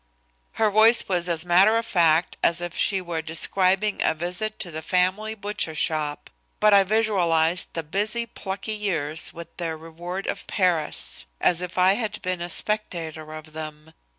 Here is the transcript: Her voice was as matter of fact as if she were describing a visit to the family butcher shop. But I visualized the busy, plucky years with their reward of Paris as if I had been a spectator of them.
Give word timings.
Her 0.53 0.71
voice 0.71 1.07
was 1.07 1.29
as 1.29 1.45
matter 1.45 1.77
of 1.77 1.85
fact 1.85 2.35
as 2.41 2.59
if 2.59 2.75
she 2.75 3.01
were 3.01 3.21
describing 3.21 4.01
a 4.01 4.15
visit 4.15 4.57
to 4.61 4.71
the 4.71 4.81
family 4.81 5.35
butcher 5.35 5.75
shop. 5.75 6.31
But 6.59 6.73
I 6.73 6.83
visualized 6.83 7.75
the 7.75 7.83
busy, 7.83 8.25
plucky 8.25 8.73
years 8.73 9.31
with 9.31 9.55
their 9.57 9.77
reward 9.77 10.25
of 10.25 10.47
Paris 10.47 11.27
as 11.39 11.61
if 11.61 11.77
I 11.77 11.93
had 11.93 12.19
been 12.23 12.41
a 12.41 12.49
spectator 12.49 13.31
of 13.33 13.53
them. 13.53 13.93